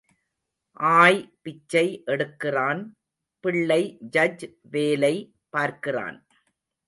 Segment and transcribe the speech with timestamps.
[0.93, 2.81] ஆய் பிச்சை எடுக்கிறான்
[3.43, 3.81] பிள்ளை
[4.15, 5.13] ஜட்ஜ் வேலை
[5.49, 6.17] பார்க்கிறான்.